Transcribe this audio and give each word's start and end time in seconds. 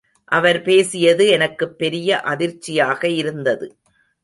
அவர் 0.25 0.61
பேசியது 0.61 1.27
எனக்குப் 1.27 1.77
பெரிய 1.77 2.21
அதிர்ச்சியாக 2.21 3.07
இருந்தது. 3.07 3.77